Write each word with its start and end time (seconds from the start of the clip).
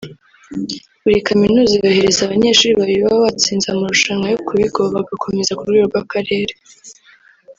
Buri 1.03 1.19
kaminuza 1.27 1.71
yohereza 1.83 2.19
abanyeshuri 2.23 2.77
babiri 2.79 3.01
baba 3.05 3.25
batsinze 3.27 3.67
amarushanwa 3.69 4.27
yo 4.33 4.39
ku 4.45 4.51
bigo 4.59 4.81
bagakomeza 4.95 5.51
ku 5.57 5.63
rwego 5.69 5.87
rw’akarere 5.89 6.53